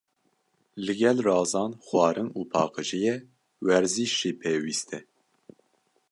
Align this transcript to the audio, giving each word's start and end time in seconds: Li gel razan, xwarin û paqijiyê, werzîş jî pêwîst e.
Li 0.85 0.93
gel 1.01 1.17
razan, 1.27 1.69
xwarin 1.87 2.29
û 2.37 2.41
paqijiyê, 2.51 3.15
werzîş 3.67 4.11
jî 4.21 4.31
pêwîst 4.41 4.89
e. 4.97 4.99